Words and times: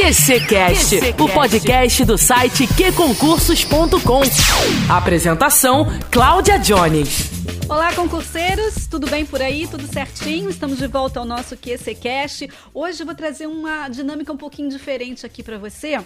QCcast, 0.00 0.96
o 1.22 1.28
podcast 1.28 2.06
do 2.06 2.16
site 2.16 2.66
qconcursos.com. 2.66 4.22
Apresentação: 4.90 5.84
Cláudia 6.10 6.58
Jones. 6.58 7.30
Olá, 7.68 7.92
concurseiros, 7.92 8.86
tudo 8.86 9.06
bem 9.10 9.26
por 9.26 9.42
aí? 9.42 9.68
Tudo 9.68 9.86
certinho? 9.86 10.48
Estamos 10.48 10.78
de 10.78 10.86
volta 10.86 11.20
ao 11.20 11.26
nosso 11.26 11.54
QCcast. 11.54 12.48
Hoje 12.72 13.02
eu 13.02 13.06
vou 13.06 13.14
trazer 13.14 13.46
uma 13.46 13.90
dinâmica 13.90 14.32
um 14.32 14.38
pouquinho 14.38 14.70
diferente 14.70 15.26
aqui 15.26 15.42
para 15.42 15.58
você, 15.58 16.02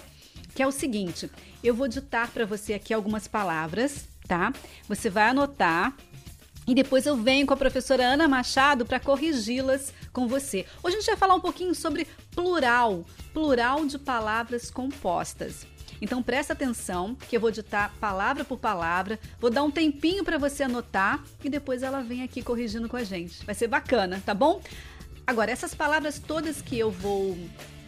que 0.53 0.61
é 0.61 0.67
o 0.67 0.73
seguinte: 0.73 1.31
eu 1.63 1.73
vou 1.73 1.87
ditar 1.87 2.27
para 2.31 2.45
você 2.45 2.73
aqui 2.73 2.93
algumas 2.93 3.29
palavras, 3.29 4.09
tá? 4.27 4.51
Você 4.89 5.09
vai 5.09 5.29
anotar 5.29 5.93
e 6.67 6.73
depois 6.73 7.05
eu 7.05 7.15
venho 7.15 7.45
com 7.45 7.53
a 7.53 7.57
professora 7.57 8.05
Ana 8.05 8.27
Machado 8.27 8.85
para 8.85 8.99
corrigi-las 8.99 9.93
com 10.11 10.27
você. 10.27 10.65
Hoje 10.83 10.95
a 10.95 10.99
gente 10.99 11.07
vai 11.07 11.17
falar 11.17 11.35
um 11.35 11.39
pouquinho 11.39 11.75
sobre 11.75 12.07
plural, 12.33 13.05
plural 13.33 13.85
de 13.85 13.99
palavras 13.99 14.71
compostas. 14.71 15.67
Então 16.01 16.21
presta 16.21 16.53
atenção 16.53 17.15
que 17.29 17.37
eu 17.37 17.39
vou 17.39 17.51
ditar 17.51 17.93
palavra 17.99 18.43
por 18.43 18.59
palavra, 18.59 19.19
vou 19.39 19.49
dar 19.49 19.63
um 19.63 19.71
tempinho 19.71 20.23
para 20.23 20.37
você 20.37 20.63
anotar 20.63 21.23
e 21.43 21.49
depois 21.49 21.83
ela 21.83 22.01
vem 22.01 22.23
aqui 22.23 22.41
corrigindo 22.41 22.89
com 22.89 22.97
a 22.97 23.03
gente. 23.03 23.45
Vai 23.45 23.55
ser 23.55 23.67
bacana, 23.67 24.21
tá 24.25 24.33
bom? 24.33 24.61
Agora 25.25 25.51
essas 25.51 25.73
palavras 25.73 26.19
todas 26.19 26.61
que 26.61 26.77
eu 26.77 26.91
vou 26.91 27.37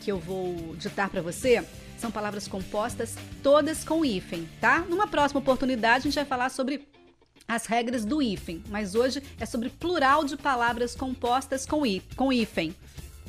que 0.02 0.12
eu 0.12 0.20
vou 0.20 0.76
ditar 0.78 1.10
para 1.10 1.22
você 1.22 1.66
são 1.98 2.10
palavras 2.10 2.48
compostas 2.48 3.16
todas 3.44 3.84
com 3.84 4.06
hífen, 4.06 4.48
tá? 4.62 4.80
Numa 4.88 5.08
próxima 5.08 5.40
oportunidade 5.40 5.98
a 5.98 6.02
gente 6.04 6.16
vai 6.16 6.26
falar 6.26 6.50
sobre 6.50 6.88
as 7.48 7.66
regras 7.66 8.04
do 8.04 8.22
hífen, 8.22 8.62
mas 8.68 8.94
hoje 8.94 9.24
é 9.40 9.46
sobre 9.46 9.70
plural 9.70 10.26
de 10.26 10.36
palavras 10.36 10.96
compostas 10.96 11.66
com, 11.66 11.82
com 12.16 12.34
hífen. 12.34 12.76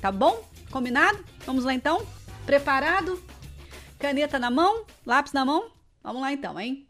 Tá 0.00 0.10
bom? 0.10 0.48
Combinado? 0.70 1.24
Vamos 1.46 1.64
lá 1.64 1.72
então? 1.72 2.04
Preparado? 2.44 3.22
Caneta 3.98 4.38
na 4.38 4.50
mão? 4.50 4.84
Lápis 5.06 5.32
na 5.32 5.44
mão? 5.44 5.70
Vamos 6.02 6.20
lá 6.20 6.32
então, 6.32 6.58
hein? 6.58 6.86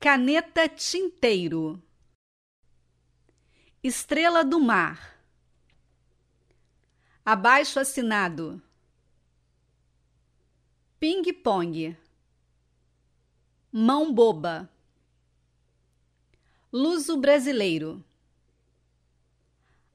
Caneta 0.00 0.68
tinteiro. 0.68 1.80
Estrela 3.82 4.44
do 4.44 4.58
mar. 4.58 5.14
Abaixo 7.24 7.78
assinado. 7.78 8.60
Ping-pong. 10.98 11.96
Mão 13.72 14.12
boba. 14.12 14.70
Luso 16.76 17.16
brasileiro. 17.16 18.04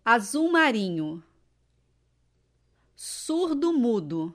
Azul 0.05 0.49
marinho. 0.49 1.21
Surdo 2.95 3.73
mudo. 3.73 4.33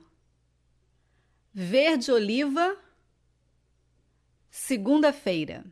Verde 1.51 2.11
oliva. 2.11 2.77
Segunda-feira. 4.51 5.65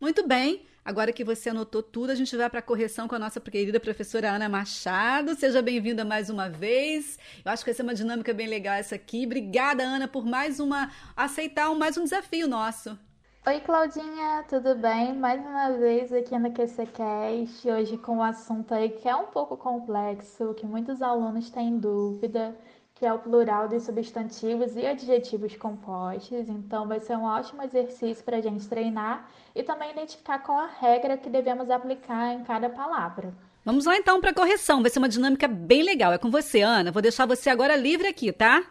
Muito 0.00 0.26
bem. 0.26 0.66
Agora 0.84 1.12
que 1.12 1.22
você 1.22 1.50
anotou 1.50 1.84
tudo, 1.84 2.10
a 2.10 2.16
gente 2.16 2.36
vai 2.36 2.50
para 2.50 2.58
a 2.58 2.62
correção 2.62 3.06
com 3.06 3.14
a 3.14 3.18
nossa 3.20 3.40
querida 3.40 3.78
professora 3.78 4.32
Ana 4.32 4.48
Machado. 4.48 5.36
Seja 5.36 5.62
bem-vinda 5.62 6.04
mais 6.04 6.30
uma 6.30 6.48
vez. 6.48 7.16
Eu 7.44 7.52
acho 7.52 7.62
que 7.62 7.70
vai 7.70 7.76
ser 7.76 7.84
uma 7.84 7.94
dinâmica 7.94 8.34
bem 8.34 8.48
legal 8.48 8.74
essa 8.74 8.96
aqui. 8.96 9.24
Obrigada, 9.24 9.84
Ana, 9.84 10.08
por 10.08 10.24
mais 10.26 10.58
uma 10.58 10.92
aceitar 11.14 11.72
mais 11.76 11.96
um 11.96 12.02
desafio 12.02 12.48
nosso. 12.48 12.98
Oi, 13.44 13.58
Claudinha, 13.58 14.44
tudo 14.48 14.76
bem? 14.76 15.14
Mais 15.14 15.44
uma 15.44 15.70
vez 15.70 16.12
aqui 16.12 16.38
no 16.38 16.52
QCCast, 16.52 17.68
hoje 17.68 17.98
com 17.98 18.18
um 18.18 18.22
assunto 18.22 18.72
aí 18.72 18.88
que 18.88 19.08
é 19.08 19.16
um 19.16 19.26
pouco 19.26 19.56
complexo, 19.56 20.54
que 20.54 20.64
muitos 20.64 21.02
alunos 21.02 21.50
têm 21.50 21.76
dúvida, 21.76 22.56
que 22.94 23.04
é 23.04 23.12
o 23.12 23.18
plural 23.18 23.68
dos 23.68 23.82
substantivos 23.82 24.76
e 24.76 24.86
adjetivos 24.86 25.56
compostos. 25.56 26.48
Então, 26.48 26.86
vai 26.86 27.00
ser 27.00 27.16
um 27.16 27.24
ótimo 27.24 27.64
exercício 27.64 28.24
para 28.24 28.36
a 28.36 28.40
gente 28.40 28.68
treinar 28.68 29.28
e 29.56 29.64
também 29.64 29.90
identificar 29.90 30.38
qual 30.38 30.58
a 30.58 30.68
regra 30.68 31.16
que 31.16 31.28
devemos 31.28 31.68
aplicar 31.68 32.34
em 32.34 32.44
cada 32.44 32.70
palavra. 32.70 33.34
Vamos 33.64 33.86
lá 33.86 33.96
então 33.96 34.20
para 34.20 34.30
a 34.30 34.34
correção, 34.34 34.82
vai 34.82 34.90
ser 34.90 35.00
uma 35.00 35.08
dinâmica 35.08 35.48
bem 35.48 35.82
legal. 35.82 36.12
É 36.12 36.18
com 36.18 36.30
você, 36.30 36.60
Ana. 36.60 36.92
Vou 36.92 37.02
deixar 37.02 37.26
você 37.26 37.50
agora 37.50 37.74
livre 37.74 38.06
aqui, 38.06 38.30
tá? 38.30 38.62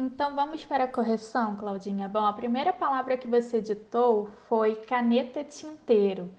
Então 0.00 0.36
vamos 0.36 0.64
para 0.64 0.84
a 0.84 0.88
correção, 0.88 1.56
Claudinha. 1.56 2.08
Bom, 2.08 2.24
a 2.24 2.32
primeira 2.32 2.72
palavra 2.72 3.16
que 3.16 3.26
você 3.26 3.60
ditou 3.60 4.30
foi 4.48 4.76
caneta 4.76 5.42
tinteiro. 5.42 6.32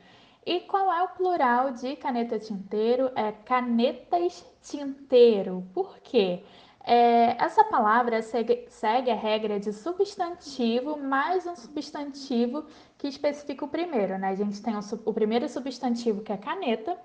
E 0.46 0.62
qual 0.62 0.92
é 0.94 1.04
o 1.04 1.10
plural 1.10 1.72
de 1.72 1.98
caneta 1.98 2.40
tinteiro? 2.40 3.12
É 3.16 3.34
canetas 3.34 4.46
tinteiro. 4.62 5.68
Por 5.74 6.00
quê? 6.00 6.42
É, 6.86 7.36
essa 7.44 7.66
palavra 7.66 8.22
segue, 8.22 8.66
segue, 8.70 9.12
a 9.12 9.16
regra 9.16 9.60
de 9.60 9.74
substantivo 9.74 10.98
mais 10.98 11.46
um 11.46 11.56
substantivo 11.56 12.66
que 13.00 13.08
especifica 13.08 13.64
o 13.64 13.68
primeiro, 13.70 14.18
né? 14.18 14.28
A 14.28 14.36
gente 14.36 14.62
tem 14.62 14.76
o, 14.76 14.82
o 15.06 15.14
primeiro 15.14 15.48
substantivo 15.48 16.22
que 16.22 16.34
é 16.34 16.38
caneta 16.38 16.98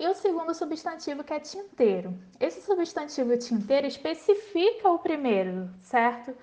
e 0.00 0.08
o 0.08 0.14
segundo 0.14 0.54
substantivo 0.54 1.22
que 1.22 1.34
é 1.34 1.38
tinteiro. 1.38 2.18
Esse 2.40 2.62
substantivo 2.62 3.36
tinteiro 3.36 3.86
especifica 3.86 4.88
o 4.88 4.98
primeiro, 4.98 5.68
certo? 5.82 6.34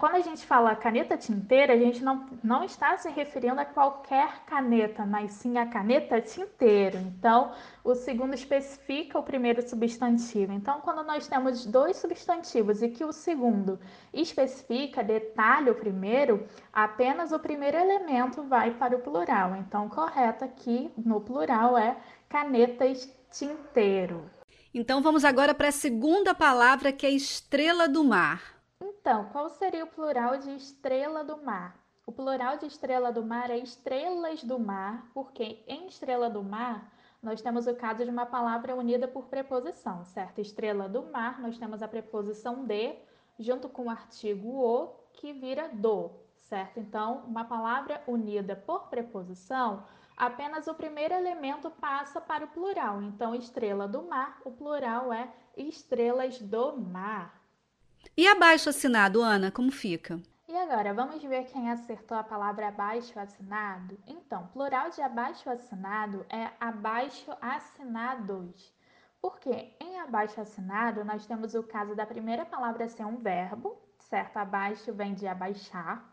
Quando 0.00 0.16
a 0.16 0.20
gente 0.20 0.44
fala 0.44 0.74
caneta 0.74 1.16
tinteira, 1.16 1.74
a 1.74 1.76
gente 1.76 2.02
não, 2.02 2.26
não 2.42 2.64
está 2.64 2.98
se 2.98 3.08
referindo 3.08 3.60
a 3.60 3.64
qualquer 3.64 4.44
caneta, 4.44 5.06
mas 5.06 5.30
sim 5.34 5.56
a 5.56 5.64
caneta 5.64 6.20
tinteiro. 6.20 6.98
Então, 6.98 7.52
o 7.84 7.94
segundo 7.94 8.34
especifica 8.34 9.20
o 9.20 9.22
primeiro 9.22 9.62
substantivo. 9.62 10.52
Então, 10.52 10.80
quando 10.80 11.04
nós 11.04 11.28
temos 11.28 11.64
dois 11.64 11.96
substantivos 11.96 12.82
e 12.82 12.88
que 12.88 13.04
o 13.04 13.12
segundo 13.12 13.78
especifica, 14.12 15.04
detalha 15.04 15.70
o 15.70 15.76
primeiro, 15.76 16.44
apenas 16.72 17.30
o 17.30 17.38
primeiro 17.38 17.76
elemento 17.76 18.42
vai 18.42 18.72
para 18.72 18.96
o 18.96 19.00
plural. 19.00 19.54
Então, 19.54 19.88
correto 19.88 20.44
aqui 20.44 20.90
no 20.96 21.20
plural 21.20 21.78
é 21.78 21.96
canetas 22.28 23.08
tinteiro. 23.30 24.28
Então, 24.74 25.00
vamos 25.00 25.24
agora 25.24 25.54
para 25.54 25.68
a 25.68 25.72
segunda 25.72 26.34
palavra 26.34 26.90
que 26.90 27.06
é 27.06 27.10
estrela 27.10 27.88
do 27.88 28.02
mar. 28.02 28.60
Então, 29.02 29.24
qual 29.30 29.48
seria 29.48 29.82
o 29.82 29.88
plural 29.88 30.38
de 30.38 30.54
estrela 30.54 31.24
do 31.24 31.36
mar? 31.42 31.76
O 32.06 32.12
plural 32.12 32.56
de 32.56 32.66
estrela 32.66 33.10
do 33.10 33.24
mar 33.24 33.50
é 33.50 33.58
estrelas 33.58 34.44
do 34.44 34.60
mar, 34.60 35.10
porque 35.12 35.64
em 35.66 35.88
estrela 35.88 36.30
do 36.30 36.40
mar 36.40 36.88
nós 37.20 37.42
temos 37.42 37.66
o 37.66 37.74
caso 37.74 38.04
de 38.04 38.10
uma 38.12 38.24
palavra 38.24 38.76
unida 38.76 39.08
por 39.08 39.24
preposição, 39.24 40.04
certo? 40.04 40.40
Estrela 40.40 40.88
do 40.88 41.02
mar, 41.02 41.40
nós 41.40 41.58
temos 41.58 41.82
a 41.82 41.88
preposição 41.88 42.64
de, 42.64 42.94
junto 43.40 43.68
com 43.68 43.86
o 43.86 43.90
artigo 43.90 44.48
o, 44.48 44.94
que 45.14 45.32
vira 45.32 45.68
do, 45.68 46.12
certo? 46.36 46.78
Então, 46.78 47.24
uma 47.26 47.44
palavra 47.44 48.00
unida 48.06 48.54
por 48.54 48.86
preposição, 48.86 49.84
apenas 50.16 50.68
o 50.68 50.74
primeiro 50.74 51.12
elemento 51.12 51.68
passa 51.72 52.20
para 52.20 52.44
o 52.44 52.48
plural. 52.48 53.02
Então, 53.02 53.34
estrela 53.34 53.88
do 53.88 54.02
mar, 54.02 54.40
o 54.44 54.52
plural 54.52 55.12
é 55.12 55.28
estrelas 55.56 56.40
do 56.40 56.76
mar. 56.78 57.41
E 58.16 58.28
abaixo 58.28 58.68
assinado, 58.68 59.22
Ana, 59.22 59.50
como 59.50 59.70
fica? 59.70 60.20
E 60.48 60.56
agora, 60.56 60.92
vamos 60.92 61.22
ver 61.22 61.44
quem 61.44 61.70
acertou 61.70 62.16
a 62.16 62.22
palavra 62.22 62.68
abaixo 62.68 63.18
assinado? 63.18 63.98
Então, 64.06 64.48
plural 64.48 64.90
de 64.90 65.00
abaixo 65.00 65.48
assinado 65.48 66.26
é 66.28 66.50
abaixo 66.60 67.32
assinados. 67.40 68.70
Porque 69.20 69.72
em 69.80 69.98
abaixo 70.00 70.40
assinado 70.40 71.04
nós 71.04 71.24
temos 71.24 71.54
o 71.54 71.62
caso 71.62 71.94
da 71.94 72.04
primeira 72.04 72.44
palavra 72.44 72.88
ser 72.88 73.06
um 73.06 73.16
verbo, 73.16 73.80
certo? 73.98 74.36
Abaixo 74.36 74.92
vem 74.92 75.14
de 75.14 75.26
abaixar. 75.26 76.04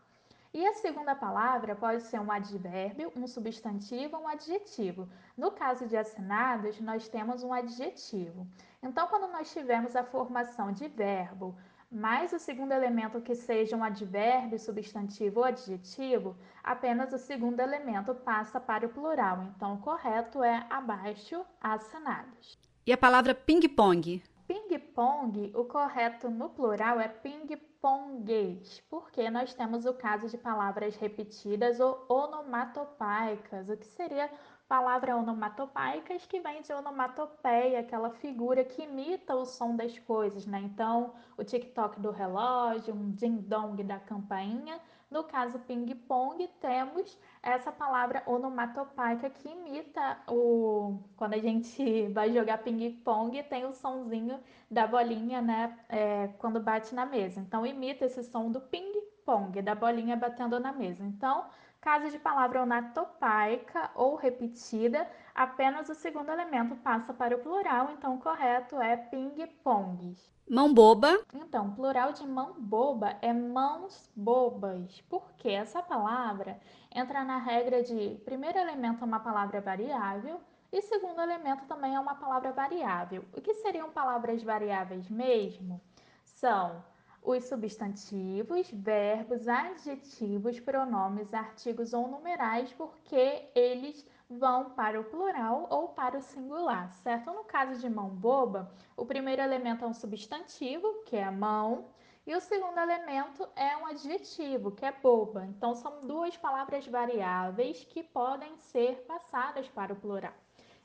E 0.54 0.66
a 0.66 0.74
segunda 0.74 1.14
palavra 1.14 1.76
pode 1.76 2.02
ser 2.04 2.18
um 2.18 2.32
advérbio, 2.32 3.12
um 3.14 3.26
substantivo 3.26 4.16
ou 4.16 4.22
um 4.22 4.28
adjetivo. 4.28 5.08
No 5.36 5.52
caso 5.52 5.86
de 5.86 5.96
assinados, 5.96 6.80
nós 6.80 7.08
temos 7.08 7.44
um 7.44 7.52
adjetivo. 7.52 8.46
Então, 8.82 9.06
quando 9.06 9.30
nós 9.30 9.52
tivermos 9.52 9.94
a 9.94 10.02
formação 10.02 10.72
de 10.72 10.88
verbo, 10.88 11.56
mais 11.90 12.32
o 12.32 12.38
segundo 12.38 12.72
elemento 12.72 13.20
que 13.20 13.34
seja 13.34 13.76
um 13.76 13.82
advérbio, 13.82 14.58
substantivo 14.58 15.40
ou 15.40 15.46
adjetivo, 15.46 16.36
apenas 16.62 17.12
o 17.12 17.18
segundo 17.18 17.58
elemento 17.58 18.14
passa 18.14 18.60
para 18.60 18.86
o 18.86 18.90
plural. 18.90 19.42
Então, 19.56 19.74
o 19.74 19.78
correto 19.80 20.42
é 20.42 20.64
abaixo 20.70 21.44
assinados. 21.60 22.56
E 22.86 22.92
a 22.92 22.96
palavra 22.96 23.34
ping-pong? 23.34 24.22
Ping-pong, 24.46 25.52
o 25.54 25.64
correto 25.64 26.30
no 26.30 26.50
plural 26.50 27.00
é 27.00 27.08
ping-ponguês, 27.08 28.82
porque 28.88 29.28
nós 29.28 29.52
temos 29.54 29.84
o 29.84 29.94
caso 29.94 30.28
de 30.28 30.38
palavras 30.38 30.96
repetidas 30.96 31.80
ou 31.80 32.04
onomatopaicas, 32.08 33.68
o 33.68 33.76
que 33.76 33.86
seria 33.86 34.30
palavra 34.70 35.16
onomatopeicas 35.16 36.26
que 36.26 36.40
vem 36.40 36.62
de 36.62 36.72
onomatopeia, 36.72 37.80
aquela 37.80 38.10
figura 38.10 38.64
que 38.64 38.82
imita 38.84 39.34
o 39.36 39.44
som 39.44 39.74
das 39.76 39.98
coisas, 39.98 40.46
né? 40.46 40.60
Então, 40.60 41.14
o 41.36 41.42
tic-toc 41.44 41.98
do 42.00 42.10
relógio, 42.12 42.94
um 42.94 43.10
ding-dong 43.10 43.82
da 43.82 43.98
campainha, 43.98 44.80
No 45.10 45.24
caso 45.24 45.58
ping-pong, 45.58 46.46
temos 46.60 47.18
essa 47.42 47.72
palavra 47.72 48.22
onomatopaica 48.26 49.28
que 49.28 49.48
imita 49.48 50.22
o. 50.28 51.00
Quando 51.16 51.34
a 51.34 51.38
gente 51.38 52.06
vai 52.14 52.32
jogar 52.32 52.58
ping-pong, 52.58 53.42
tem 53.44 53.64
o 53.66 53.72
sonzinho 53.72 54.40
da 54.70 54.86
bolinha, 54.86 55.42
né? 55.42 55.76
É, 55.88 56.28
quando 56.38 56.60
bate 56.60 56.94
na 56.94 57.04
mesa. 57.06 57.40
Então, 57.40 57.66
imita 57.66 58.04
esse 58.04 58.22
som 58.22 58.50
do 58.52 58.60
ping-pong, 58.60 59.60
da 59.62 59.74
bolinha 59.74 60.16
batendo 60.16 60.60
na 60.60 60.72
mesa. 60.72 61.04
Então, 61.04 61.48
caso 61.80 62.10
de 62.10 62.18
palavra 62.18 62.62
onomatopaica 62.62 63.90
ou 63.94 64.14
repetida, 64.14 65.08
apenas 65.34 65.88
o 65.88 65.94
segundo 65.94 66.30
elemento 66.30 66.76
passa 66.76 67.12
para 67.14 67.36
o 67.36 67.40
plural. 67.40 67.90
Então, 67.92 68.14
o 68.14 68.20
correto 68.20 68.80
é 68.80 68.96
ping-pongs. 68.96 70.30
Mão 70.48 70.74
boba. 70.74 71.20
Então, 71.32 71.72
plural 71.74 72.12
de 72.12 72.26
mão 72.26 72.54
boba 72.58 73.16
é 73.22 73.32
mãos 73.32 74.10
bobas. 74.16 75.00
Porque 75.08 75.48
essa 75.48 75.80
palavra 75.82 76.60
entra 76.92 77.24
na 77.24 77.38
regra 77.38 77.82
de 77.82 78.20
primeiro 78.24 78.58
elemento 78.58 79.02
é 79.02 79.06
uma 79.06 79.20
palavra 79.20 79.60
variável 79.60 80.40
e 80.72 80.82
segundo 80.82 81.20
elemento 81.20 81.66
também 81.66 81.94
é 81.94 82.00
uma 82.00 82.14
palavra 82.14 82.52
variável. 82.52 83.24
O 83.32 83.40
que 83.40 83.54
seriam 83.54 83.90
palavras 83.90 84.42
variáveis 84.42 85.08
mesmo? 85.08 85.80
São 86.24 86.84
os 87.22 87.44
substantivos, 87.44 88.70
verbos, 88.70 89.46
adjetivos, 89.46 90.58
pronomes, 90.58 91.32
artigos 91.34 91.92
ou 91.92 92.08
numerais, 92.08 92.72
porque 92.72 93.48
eles 93.54 94.06
vão 94.28 94.70
para 94.70 95.00
o 95.00 95.04
plural 95.04 95.66
ou 95.70 95.88
para 95.88 96.16
o 96.16 96.22
singular, 96.22 96.92
certo? 96.92 97.32
No 97.32 97.44
caso 97.44 97.80
de 97.80 97.90
mão 97.90 98.08
boba, 98.08 98.72
o 98.96 99.04
primeiro 99.04 99.42
elemento 99.42 99.84
é 99.84 99.88
um 99.88 99.94
substantivo, 99.94 101.02
que 101.04 101.16
é 101.16 101.24
a 101.24 101.32
mão, 101.32 101.86
e 102.26 102.34
o 102.34 102.40
segundo 102.40 102.78
elemento 102.78 103.48
é 103.56 103.76
um 103.76 103.86
adjetivo, 103.86 104.70
que 104.70 104.84
é 104.84 104.92
boba. 104.92 105.46
Então, 105.46 105.74
são 105.74 106.06
duas 106.06 106.36
palavras 106.36 106.86
variáveis 106.86 107.84
que 107.84 108.02
podem 108.02 108.56
ser 108.56 109.04
passadas 109.06 109.68
para 109.68 109.92
o 109.92 109.96
plural. 109.96 110.34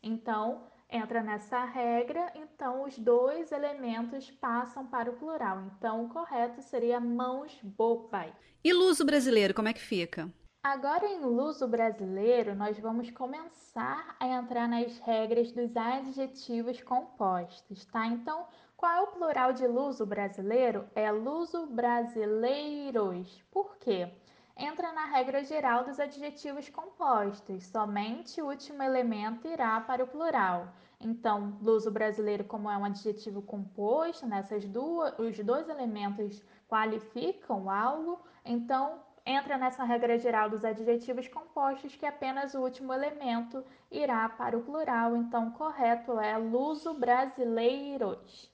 Então, 0.02 0.64
entra 0.90 1.22
nessa 1.22 1.64
regra, 1.64 2.32
então 2.36 2.84
os 2.84 2.98
dois 2.98 3.52
elementos 3.52 4.30
passam 4.32 4.86
para 4.86 5.10
o 5.10 5.16
plural. 5.16 5.64
Então, 5.78 6.06
o 6.06 6.10
correto 6.10 6.62
seria 6.62 7.00
mãos 7.00 7.60
bobas. 7.64 8.34
E 8.64 8.74
luso 8.74 9.06
brasileiro, 9.06 9.54
como 9.54 9.68
é 9.68 9.74
que 9.74 9.82
fica? 9.82 10.32
Agora, 10.64 11.06
em 11.06 11.22
luso 11.22 11.68
brasileiro, 11.68 12.56
nós 12.56 12.80
vamos 12.80 13.12
começar 13.12 14.16
a 14.20 14.28
entrar 14.28 14.68
nas 14.68 14.98
regras 14.98 15.52
dos 15.52 15.78
adjetivos 15.78 16.82
compostos, 16.82 17.86
tá? 17.86 18.08
Então, 18.08 18.48
qual 18.76 18.92
é 18.92 19.02
o 19.02 19.12
plural 19.12 19.54
de 19.54 19.68
luso 19.68 20.06
brasileiro? 20.08 20.90
É 20.96 21.12
luso 21.12 21.68
brasileiros. 21.68 23.44
Por 23.52 23.78
quê? 23.78 24.12
Entra 24.58 24.94
na 24.94 25.06
regra 25.06 25.44
geral 25.44 25.84
dos 25.84 26.00
adjetivos 26.00 26.70
compostos, 26.70 27.66
somente 27.66 28.42
o 28.42 28.48
último 28.48 28.82
elemento 28.82 29.48
irá 29.48 29.82
para 29.82 30.04
o 30.04 30.08
plural. 30.08 30.70
Então, 30.98 31.58
luso 31.62 31.92
brasileiro, 31.92 32.46
como 32.46 32.72
é 32.72 32.78
um 32.78 32.86
adjetivo 32.86 33.42
composto, 33.42 34.26
nessas 34.26 34.64
duas, 34.64 35.14
os 35.20 35.38
dois 35.40 35.68
elementos 35.68 36.42
qualificam 36.70 37.70
algo, 37.70 38.20
então 38.46 39.04
entra 39.26 39.58
nessa 39.58 39.84
regra 39.84 40.18
geral 40.18 40.50
dos 40.50 40.64
adjetivos 40.64 41.28
compostos 41.28 41.94
que 41.96 42.06
apenas 42.06 42.54
o 42.54 42.62
último 42.62 42.94
elemento 42.94 43.62
irá 43.92 44.30
para 44.30 44.58
o 44.58 44.64
plural. 44.64 45.18
Então, 45.18 45.52
correto 45.52 46.18
é 46.18 46.38
luso 46.38 46.94
brasileiros. 46.94 48.50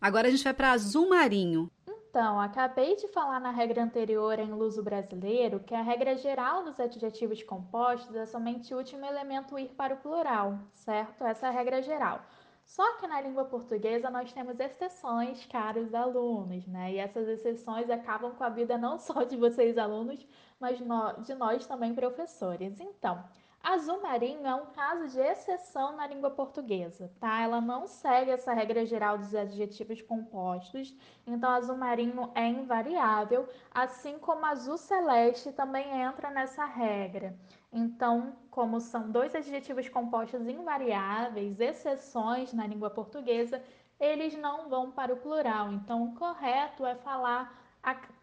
Agora 0.00 0.28
a 0.28 0.30
gente 0.30 0.44
vai 0.44 0.54
para 0.54 0.70
azul 0.70 1.08
marinho. 1.08 1.70
Então, 2.18 2.40
acabei 2.40 2.96
de 2.96 3.06
falar 3.06 3.38
na 3.38 3.52
regra 3.52 3.80
anterior 3.80 4.40
em 4.40 4.50
luso 4.50 4.82
brasileiro 4.82 5.60
que 5.60 5.72
a 5.72 5.82
regra 5.82 6.16
geral 6.16 6.64
dos 6.64 6.80
adjetivos 6.80 7.44
compostos 7.44 8.16
é 8.16 8.26
somente 8.26 8.74
o 8.74 8.78
último 8.78 9.06
elemento 9.06 9.56
ir 9.56 9.68
para 9.68 9.94
o 9.94 9.98
plural, 9.98 10.58
certo? 10.74 11.22
Essa 11.22 11.46
é 11.46 11.48
a 11.48 11.52
regra 11.52 11.80
geral. 11.80 12.20
Só 12.64 12.96
que 12.96 13.06
na 13.06 13.20
língua 13.20 13.44
portuguesa 13.44 14.10
nós 14.10 14.32
temos 14.32 14.58
exceções, 14.58 15.46
caros 15.46 15.94
alunos, 15.94 16.66
né? 16.66 16.94
E 16.94 16.98
essas 16.98 17.28
exceções 17.28 17.88
acabam 17.88 18.34
com 18.34 18.42
a 18.42 18.48
vida 18.48 18.76
não 18.76 18.98
só 18.98 19.22
de 19.22 19.36
vocês, 19.36 19.78
alunos, 19.78 20.26
mas 20.58 20.76
de 21.24 21.34
nós 21.36 21.66
também, 21.68 21.94
professores. 21.94 22.80
Então, 22.80 23.22
Azul 23.70 24.00
marinho 24.00 24.46
é 24.46 24.54
um 24.54 24.64
caso 24.64 25.08
de 25.08 25.20
exceção 25.20 25.94
na 25.94 26.06
língua 26.06 26.30
portuguesa, 26.30 27.12
tá? 27.20 27.42
Ela 27.42 27.60
não 27.60 27.86
segue 27.86 28.30
essa 28.30 28.54
regra 28.54 28.86
geral 28.86 29.18
dos 29.18 29.34
adjetivos 29.34 30.00
compostos, 30.00 30.96
então 31.26 31.50
azul 31.50 31.76
marinho 31.76 32.32
é 32.34 32.46
invariável, 32.46 33.46
assim 33.70 34.18
como 34.18 34.46
azul 34.46 34.78
celeste 34.78 35.52
também 35.52 36.00
entra 36.00 36.30
nessa 36.30 36.64
regra. 36.64 37.38
Então, 37.70 38.38
como 38.50 38.80
são 38.80 39.10
dois 39.10 39.34
adjetivos 39.34 39.86
compostos 39.86 40.48
invariáveis, 40.48 41.60
exceções 41.60 42.54
na 42.54 42.66
língua 42.66 42.88
portuguesa, 42.88 43.62
eles 44.00 44.34
não 44.34 44.70
vão 44.70 44.90
para 44.90 45.12
o 45.12 45.18
plural. 45.18 45.70
Então, 45.74 46.04
o 46.04 46.14
correto 46.14 46.86
é 46.86 46.94
falar 46.94 47.54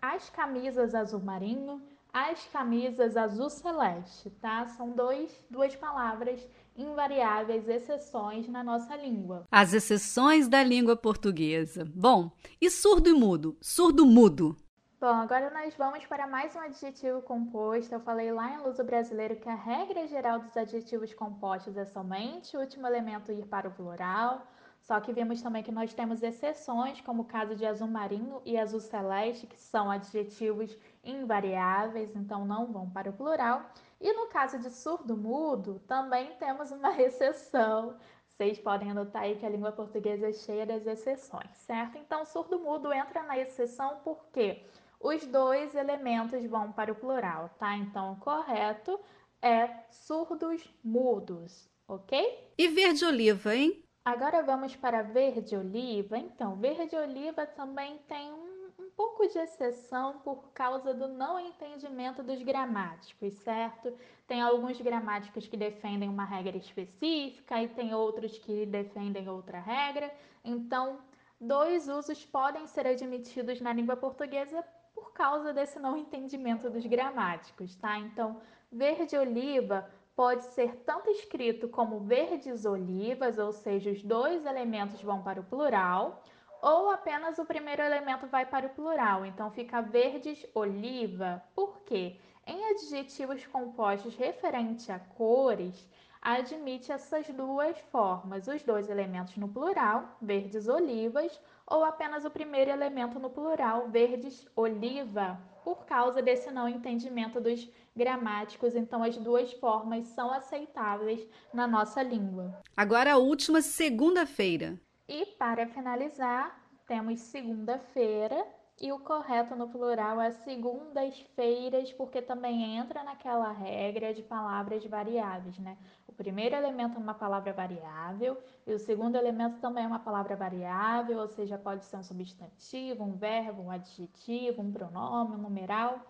as 0.02 0.28
camisas 0.28 0.96
azul 0.96 1.22
marinho, 1.22 1.84
as 2.16 2.46
camisas 2.46 3.18
azul 3.18 3.50
celeste, 3.50 4.30
tá? 4.40 4.66
São 4.70 4.92
dois, 4.92 5.38
duas 5.50 5.76
palavras 5.76 6.48
invariáveis, 6.74 7.68
exceções 7.68 8.48
na 8.48 8.64
nossa 8.64 8.96
língua. 8.96 9.44
As 9.52 9.74
exceções 9.74 10.48
da 10.48 10.64
língua 10.64 10.96
portuguesa. 10.96 11.84
Bom, 11.94 12.32
e 12.62 12.70
surdo 12.72 13.10
e 13.10 13.14
mudo? 13.14 13.58
Surdo 13.60 14.06
mudo. 14.06 14.56
Bom, 14.98 15.08
agora 15.08 15.52
nós 15.52 15.76
vamos 15.76 16.06
para 16.06 16.26
mais 16.26 16.56
um 16.56 16.60
adjetivo 16.60 17.22
composto. 17.22 17.94
Eu 17.94 18.00
falei 18.00 18.32
lá 18.32 18.54
em 18.54 18.64
Luso 18.64 18.82
Brasileiro 18.86 19.36
que 19.36 19.50
a 19.50 19.56
regra 19.56 20.08
geral 20.08 20.40
dos 20.40 20.56
adjetivos 20.56 21.14
compostos 21.14 21.76
é 21.76 21.84
somente 21.84 22.56
o 22.56 22.62
último 22.62 22.88
elemento 22.88 23.30
ir 23.34 23.46
para 23.46 23.68
o 23.68 23.74
plural. 23.74 24.48
Só 24.86 25.00
que 25.00 25.12
vimos 25.12 25.42
também 25.42 25.64
que 25.64 25.72
nós 25.72 25.96
temos 25.96 26.22
exceções, 26.22 27.02
como 27.02 27.24
o 27.24 27.26
caso 27.26 27.56
de 27.56 27.66
azul 27.66 27.88
marinho 27.88 28.40
e 28.46 28.56
azul 28.56 28.80
celeste, 28.80 29.48
que 29.48 29.60
são 29.60 29.90
adjetivos 29.90 30.78
invariáveis, 31.04 32.16
então 32.16 32.46
não 32.46 32.72
vão 32.72 32.88
para 32.88 33.10
o 33.10 33.14
plural. 33.14 33.66
E 34.00 34.14
no 34.14 34.28
caso 34.28 34.60
de 34.60 34.70
surdo-mudo, 34.70 35.82
também 35.88 36.36
temos 36.36 36.70
uma 36.70 36.94
exceção. 37.02 37.98
Vocês 38.28 38.60
podem 38.60 38.92
anotar 38.92 39.24
aí 39.24 39.36
que 39.36 39.46
a 39.46 39.50
língua 39.50 39.72
portuguesa 39.72 40.30
é 40.30 40.34
cheia 40.34 40.68
das 40.68 40.86
exceções, 40.86 41.58
certo? 41.58 41.98
Então, 41.98 42.24
surdo-mudo 42.24 42.94
entra 42.94 43.24
na 43.24 43.40
exceção 43.40 44.02
porque 44.04 44.62
os 45.00 45.26
dois 45.26 45.74
elementos 45.74 46.46
vão 46.46 46.72
para 46.72 46.92
o 46.92 46.96
plural, 46.96 47.50
tá? 47.58 47.76
Então, 47.76 48.14
o 48.14 48.18
correto 48.18 49.00
é 49.42 49.68
surdos-mudos, 49.90 51.68
ok? 51.88 52.54
E 52.56 52.68
verde-oliva, 52.68 53.56
hein? 53.56 53.85
Agora 54.06 54.44
vamos 54.44 54.76
para 54.76 55.02
verde-oliva. 55.02 56.16
Então, 56.16 56.56
verde-oliva 56.58 57.44
também 57.48 57.98
tem 58.08 58.32
um, 58.32 58.70
um, 58.78 58.90
pouco 58.96 59.28
de 59.28 59.40
exceção 59.40 60.20
por 60.20 60.52
causa 60.54 60.94
do 60.94 61.08
não 61.08 61.40
entendimento 61.40 62.22
dos 62.22 62.40
gramáticos, 62.44 63.34
certo? 63.34 63.92
Tem 64.28 64.44
alguns 64.44 64.80
gramáticos 64.80 65.48
que 65.48 65.58
defendem 65.58 66.08
uma 66.08 66.24
regra 66.24 66.56
específica 66.56 67.64
e 67.64 67.68
tem 67.68 67.96
outros 67.96 68.38
que 68.38 68.68
defendem 68.68 69.28
outra 69.28 69.60
regra. 69.60 70.14
Então, 70.44 71.00
dois 71.42 71.90
usos 71.90 72.24
podem 72.24 72.68
ser 72.68 72.86
admitidos 72.86 73.60
na 73.60 73.74
língua 73.74 73.98
portuguesa 73.98 74.64
por 74.94 75.14
causa 75.14 75.52
desse 75.52 75.80
não 75.80 75.98
entendimento 75.98 76.70
dos 76.70 76.86
gramáticos, 76.86 77.76
tá? 77.76 77.98
Então, 77.98 78.40
verde-oliva 78.72 79.90
pode 80.16 80.46
ser 80.46 80.78
tanto 80.86 81.10
escrito 81.10 81.68
como 81.68 82.00
verdes 82.00 82.66
olivas, 82.66 83.38
ou 83.38 83.52
seja, 83.52 83.92
os 83.92 84.02
dois 84.02 84.46
elementos 84.46 85.02
vão 85.02 85.22
para 85.22 85.42
o 85.42 85.44
plural, 85.44 86.24
ou 86.62 86.90
apenas 86.90 87.38
o 87.38 87.46
primeiro 87.46 87.82
elemento 87.82 88.26
vai 88.28 88.46
para 88.46 88.68
o 88.68 88.70
plural, 88.70 89.26
então 89.26 89.52
fica 89.52 89.82
verdes 89.82 90.46
oliva. 90.56 91.44
Por 91.54 91.82
quê? 91.82 92.20
Em 92.48 92.70
adjetivos 92.70 93.46
compostos 93.46 94.16
referente 94.16 94.92
a 94.92 95.00
cores, 95.00 95.88
admite 96.22 96.92
essas 96.92 97.28
duas 97.30 97.78
formas, 97.92 98.48
os 98.48 98.64
dois 98.64 98.90
elementos 98.90 99.36
no 99.38 99.50
plural, 99.50 100.18
verdes 100.22 100.68
olivas, 100.68 101.40
ou 101.68 101.84
apenas 101.84 102.24
o 102.24 102.32
primeiro 102.32 102.72
elemento 102.72 103.20
no 103.20 103.30
plural, 103.30 103.90
verdes 103.90 104.48
oliva, 104.56 105.40
por 105.66 105.84
causa 105.88 106.22
desse 106.22 106.52
não 106.52 106.70
entendimento 106.70 107.42
dos 107.42 107.68
gramáticos, 107.96 108.76
então 108.76 109.02
as 109.02 109.18
duas 109.18 109.52
formas 109.54 110.06
são 110.10 110.32
aceitáveis 110.32 111.28
na 111.52 111.66
nossa 111.66 112.04
língua. 112.04 112.62
Agora 112.78 113.14
a 113.14 113.18
última 113.18 113.64
segunda-feira. 113.64 114.80
E 115.10 115.26
para 115.26 115.66
finalizar, 115.66 116.64
temos 116.88 117.20
segunda-feira, 117.20 118.46
e 118.80 118.92
o 118.92 119.00
correto 119.00 119.56
no 119.56 119.70
plural 119.70 120.20
é 120.20 120.32
segundas-feiras, 120.32 121.94
porque 121.94 122.22
também 122.22 122.76
entra 122.78 123.04
naquela 123.04 123.52
regra 123.52 124.14
de 124.14 124.22
palavras 124.22 124.86
variáveis, 124.86 125.58
né? 125.60 125.78
O 126.08 126.12
primeiro 126.12 126.56
elemento 126.56 126.98
é 126.98 127.00
uma 127.00 127.14
palavra 127.14 127.54
variável 127.54 128.38
e 128.68 128.74
o 128.74 128.80
segundo 128.80 129.16
elemento 129.16 129.60
também 129.60 129.86
é 129.86 129.88
uma 129.88 130.00
palavra 130.00 130.36
variável, 130.36 131.20
ou 131.20 131.28
seja, 131.28 131.58
pode 131.58 131.86
ser 131.86 131.98
um 131.98 132.04
substantivo, 132.04 133.04
um 133.04 133.14
verbo, 133.16 133.64
um 133.64 133.72
adjetivo, 133.72 134.62
um 134.62 134.72
pronome, 134.72 135.36
um 135.36 135.40
numeral. 135.40 136.02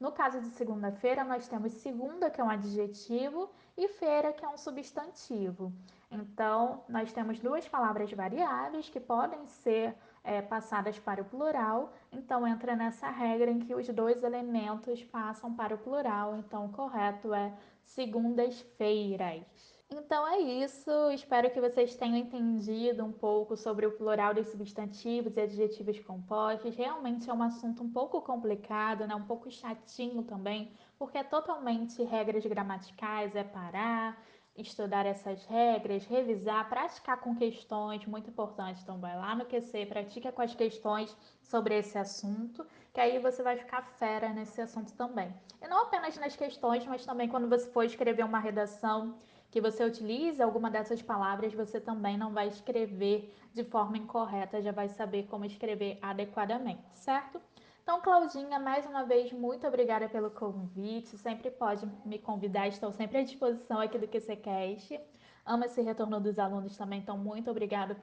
No 0.00 0.10
caso 0.10 0.40
de 0.40 0.48
segunda-feira, 0.48 1.24
nós 1.24 1.46
temos 1.46 1.72
segunda, 1.74 2.30
que 2.30 2.40
é 2.40 2.44
um 2.44 2.50
adjetivo, 2.50 3.50
e 3.76 3.88
feira, 3.88 4.32
que 4.32 4.44
é 4.44 4.48
um 4.48 4.56
substantivo. 4.56 5.72
Então, 6.10 6.84
nós 6.88 7.12
temos 7.12 7.38
duas 7.40 7.66
palavras 7.68 8.10
variáveis 8.12 8.88
que 8.88 9.00
podem 9.00 9.46
ser 9.46 9.96
é, 10.24 10.40
passadas 10.40 10.98
para 10.98 11.20
o 11.20 11.24
plural, 11.26 11.92
então 12.10 12.46
entra 12.46 12.74
nessa 12.74 13.10
regra 13.10 13.50
em 13.50 13.58
que 13.58 13.74
os 13.74 13.86
dois 13.88 14.24
elementos 14.24 15.04
passam 15.04 15.54
para 15.54 15.74
o 15.74 15.78
plural, 15.78 16.36
então 16.36 16.64
o 16.64 16.72
correto 16.72 17.34
é 17.34 17.52
segundas-feiras. 17.84 19.44
Então 19.90 20.26
é 20.26 20.38
isso, 20.40 20.90
espero 21.12 21.50
que 21.50 21.60
vocês 21.60 21.94
tenham 21.94 22.16
entendido 22.16 23.04
um 23.04 23.12
pouco 23.12 23.56
sobre 23.56 23.86
o 23.86 23.92
plural 23.92 24.34
dos 24.34 24.48
substantivos 24.48 25.36
e 25.36 25.40
adjetivos 25.40 26.00
compostos. 26.00 26.74
Realmente 26.74 27.28
é 27.28 27.32
um 27.32 27.42
assunto 27.42 27.82
um 27.82 27.90
pouco 27.90 28.20
complicado, 28.22 29.06
né? 29.06 29.14
um 29.14 29.26
pouco 29.26 29.50
chatinho 29.50 30.22
também, 30.22 30.72
porque 30.98 31.18
é 31.18 31.22
totalmente 31.22 32.02
regras 32.02 32.44
gramaticais, 32.44 33.36
é 33.36 33.44
parar, 33.44 34.20
estudar 34.56 35.04
essas 35.04 35.44
regras, 35.46 36.06
revisar, 36.06 36.68
praticar 36.68 37.20
com 37.20 37.34
questões, 37.34 38.06
muito 38.06 38.30
importante. 38.30 38.80
Então, 38.82 39.00
vai 39.00 39.16
lá 39.16 39.34
no 39.34 39.44
QC, 39.44 39.86
pratica 39.86 40.30
com 40.30 40.42
as 40.42 40.54
questões 40.54 41.16
sobre 41.42 41.76
esse 41.76 41.98
assunto, 41.98 42.66
que 42.92 43.00
aí 43.00 43.18
você 43.18 43.42
vai 43.42 43.56
ficar 43.56 43.82
fera 43.82 44.32
nesse 44.32 44.60
assunto 44.60 44.92
também. 44.94 45.34
E 45.60 45.66
não 45.66 45.82
apenas 45.82 46.16
nas 46.16 46.36
questões, 46.36 46.86
mas 46.86 47.04
também 47.04 47.28
quando 47.28 47.48
você 47.48 47.68
for 47.70 47.84
escrever 47.84 48.24
uma 48.24 48.38
redação 48.38 49.16
que 49.50 49.60
você 49.60 49.84
utilize 49.84 50.42
alguma 50.42 50.70
dessas 50.70 51.00
palavras, 51.00 51.52
você 51.54 51.80
também 51.80 52.18
não 52.18 52.32
vai 52.32 52.48
escrever 52.48 53.32
de 53.52 53.62
forma 53.62 53.96
incorreta, 53.96 54.60
já 54.60 54.72
vai 54.72 54.88
saber 54.88 55.28
como 55.28 55.44
escrever 55.44 55.96
adequadamente, 56.02 56.82
certo? 56.92 57.40
Então, 57.84 58.00
Claudinha, 58.00 58.58
mais 58.58 58.86
uma 58.86 59.04
vez, 59.04 59.30
muito 59.30 59.66
obrigada 59.66 60.08
pelo 60.08 60.30
convite. 60.30 61.18
Sempre 61.18 61.50
pode 61.50 61.86
me 62.02 62.18
convidar, 62.18 62.66
estou 62.66 62.90
sempre 62.90 63.18
à 63.18 63.22
disposição 63.22 63.78
aqui 63.78 63.98
do 63.98 64.08
QCCast. 64.08 64.98
Amo 65.44 65.66
esse 65.66 65.82
retorno 65.82 66.18
dos 66.18 66.38
alunos 66.38 66.74
também, 66.78 67.00
então 67.00 67.18
muito 67.18 67.50
obrigada, 67.50 67.94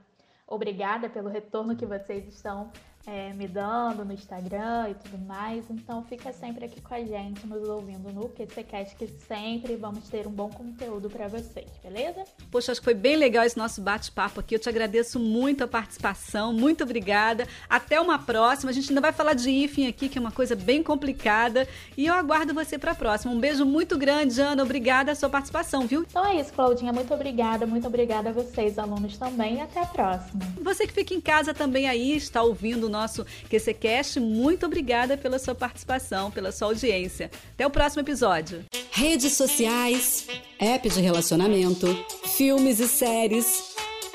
obrigada 0.45 1.09
pelo 1.09 1.29
retorno 1.29 1.75
que 1.75 1.87
vocês 1.87 2.27
estão 2.27 2.71
é, 3.05 3.33
me 3.33 3.47
dando 3.47 4.05
no 4.05 4.13
Instagram 4.13 4.89
e 4.89 4.93
tudo 4.95 5.17
mais. 5.25 5.65
Então 5.69 6.03
fica 6.03 6.31
sempre 6.31 6.65
aqui 6.65 6.81
com 6.81 6.93
a 6.93 7.03
gente, 7.03 7.45
nos 7.47 7.67
ouvindo 7.67 8.11
no 8.11 8.29
QCCast, 8.29 8.95
que 8.95 9.07
sempre 9.07 9.75
vamos 9.75 10.07
ter 10.09 10.27
um 10.27 10.31
bom 10.31 10.49
conteúdo 10.49 11.09
para 11.09 11.27
vocês, 11.27 11.69
beleza? 11.83 12.23
Poxa, 12.51 12.71
acho 12.71 12.81
que 12.81 12.85
foi 12.85 12.93
bem 12.93 13.15
legal 13.15 13.43
esse 13.43 13.57
nosso 13.57 13.81
bate-papo 13.81 14.39
aqui. 14.39 14.55
Eu 14.55 14.59
te 14.59 14.69
agradeço 14.69 15.19
muito 15.19 15.63
a 15.63 15.67
participação, 15.67 16.53
muito 16.53 16.83
obrigada. 16.83 17.47
Até 17.69 17.99
uma 17.99 18.19
próxima. 18.19 18.69
A 18.71 18.73
gente 18.73 18.89
ainda 18.89 19.01
vai 19.01 19.11
falar 19.11 19.33
de 19.33 19.49
IFIM 19.49 19.87
aqui, 19.87 20.07
que 20.07 20.17
é 20.17 20.21
uma 20.21 20.31
coisa 20.31 20.55
bem 20.55 20.83
complicada. 20.83 21.67
E 21.97 22.05
eu 22.05 22.13
aguardo 22.13 22.53
você 22.53 22.77
para 22.77 22.91
a 22.91 22.95
próxima. 22.95 23.33
Um 23.33 23.39
beijo 23.39 23.65
muito 23.65 23.97
grande, 23.97 24.39
Ana. 24.39 24.63
Obrigada 24.63 25.11
a 25.11 25.15
sua 25.15 25.29
participação, 25.29 25.87
viu? 25.87 26.05
Então 26.07 26.25
é 26.25 26.39
isso, 26.39 26.53
Claudinha. 26.53 26.93
Muito 26.93 27.13
obrigada. 27.13 27.65
Muito 27.65 27.87
obrigada 27.87 28.29
a 28.29 28.33
vocês, 28.33 28.77
alunos, 28.77 29.17
também. 29.17 29.61
Até 29.61 29.81
a 29.81 29.85
próxima. 29.85 30.41
Você 30.61 30.85
que 30.85 30.93
fica 30.93 31.13
em 31.13 31.21
casa 31.21 31.53
também 31.53 31.87
aí, 31.87 32.15
está 32.15 32.43
ouvindo 32.43 32.90
nosso 32.91 33.25
QCCast. 33.49 34.19
Muito 34.19 34.65
obrigada 34.65 35.17
pela 35.17 35.39
sua 35.39 35.55
participação, 35.55 36.29
pela 36.29 36.51
sua 36.51 36.67
audiência. 36.67 37.31
Até 37.53 37.65
o 37.65 37.71
próximo 37.71 38.01
episódio. 38.01 38.63
Redes 38.91 39.33
sociais, 39.33 40.27
app 40.59 40.89
de 40.89 41.01
relacionamento, 41.01 41.87
filmes 42.35 42.79
e 42.79 42.87
séries. 42.87 43.71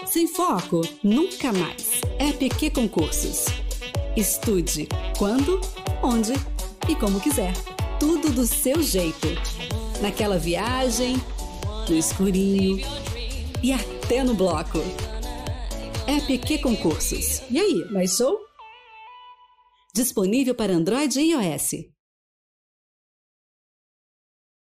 Sem 0.07 0.29
foco, 0.29 0.83
nunca 1.03 1.53
mais. 1.53 2.01
App 2.19 2.49
que 2.51 2.71
concursos. 2.71 3.47
Estude 4.17 4.89
quando, 5.19 5.61
onde 6.03 6.33
e 6.89 6.95
como 6.95 7.21
quiser. 7.21 7.53
Tudo 7.99 8.31
do 8.31 8.47
seu 8.47 8.83
jeito. 8.83 9.29
Naquela 10.01 10.39
viagem, 10.39 11.17
no 11.89 11.97
escurinho 11.97 12.81
e 13.63 13.73
até 13.73 14.23
no 14.23 14.35
bloco. 14.35 14.79
App 16.07 16.39
que 16.39 16.59
concursos. 16.59 17.43
E 17.51 17.59
aí, 17.59 17.85
mais 17.91 18.17
show? 18.17 18.46
Disponível 19.97 20.55
para 20.55 20.75
Android 20.75 21.19
e 21.19 21.33
iOS. 21.33 21.96